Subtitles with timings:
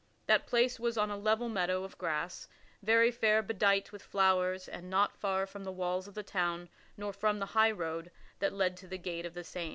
[0.25, 2.47] That place was on a level meadow of grass
[2.81, 7.13] very fair bedight with flowers and not far from the walls of the town nor
[7.13, 8.09] from the high road
[8.39, 9.69] that led to the gate of the same.